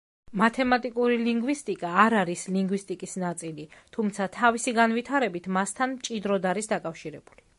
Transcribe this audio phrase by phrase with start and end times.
[0.41, 3.67] მათემატიკური ლინგვისტიკა არ არის ლინგვისტიკის ნაწილი,
[3.97, 7.47] თუმცა თავისი განვითარებით, მასთან მჭიდროდ არის დაკავშირებული.